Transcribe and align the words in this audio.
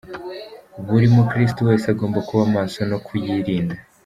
Buri 0.87 1.05
mukiristo 1.15 1.61
wese 1.69 1.85
agomba 1.93 2.19
kuba 2.29 2.43
maso 2.55 2.79
no 2.89 2.97
kuyirinda. 3.05 3.75